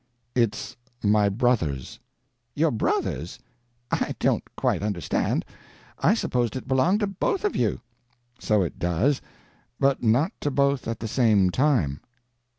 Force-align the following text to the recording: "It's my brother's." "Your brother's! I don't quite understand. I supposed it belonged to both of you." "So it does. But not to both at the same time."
"It's 0.33 0.75
my 1.03 1.29
brother's." 1.29 1.99
"Your 2.55 2.71
brother's! 2.71 3.37
I 3.91 4.15
don't 4.17 4.41
quite 4.57 4.81
understand. 4.81 5.45
I 5.99 6.15
supposed 6.15 6.55
it 6.55 6.67
belonged 6.67 7.01
to 7.01 7.05
both 7.05 7.45
of 7.45 7.55
you." 7.55 7.81
"So 8.39 8.63
it 8.63 8.79
does. 8.79 9.21
But 9.79 10.01
not 10.01 10.31
to 10.41 10.49
both 10.49 10.87
at 10.87 11.01
the 11.01 11.07
same 11.07 11.51
time." 11.51 12.01